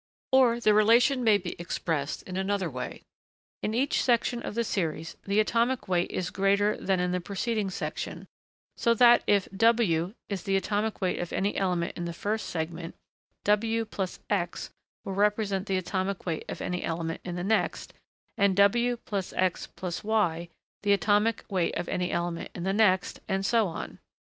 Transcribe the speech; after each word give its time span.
Or 0.31 0.59
the 0.59 0.73
relation 0.73 1.23
may 1.23 1.37
be 1.37 1.55
expressed 1.59 2.23
in 2.23 2.35
another 2.35 2.71
way. 2.71 3.03
In 3.61 3.75
each 3.75 4.01
section 4.01 4.41
of 4.41 4.55
the 4.55 4.63
series, 4.63 5.15
the 5.27 5.39
atomic 5.39 5.87
weight 5.87 6.09
is 6.09 6.31
greater 6.31 6.75
than 6.75 6.99
in 6.99 7.11
the 7.11 7.21
preceding 7.21 7.69
section, 7.69 8.25
so 8.75 8.95
that 8.95 9.21
if 9.27 9.47
w 9.55 10.15
is 10.27 10.41
the 10.41 10.57
atomic 10.57 11.01
weight 11.01 11.19
of 11.19 11.31
any 11.31 11.55
element 11.55 11.95
in 11.95 12.05
the 12.05 12.13
first 12.13 12.47
segment, 12.49 12.95
w+x 13.43 14.71
will 15.03 15.13
represent 15.13 15.67
the 15.67 15.77
atomic 15.77 16.25
weight 16.25 16.45
of 16.49 16.61
any 16.61 16.81
element 16.83 17.21
in 17.23 17.35
the 17.35 17.43
next, 17.43 17.93
and 18.39 18.55
w+x+y 18.55 20.49
the 20.81 20.93
atomic 20.93 21.45
weight 21.47 21.75
of 21.77 21.87
any 21.87 22.09
element 22.11 22.49
in 22.55 22.63
the 22.63 22.73
next, 22.73 23.19
and 23.27 23.45
so 23.45 23.67
on. 23.67 23.99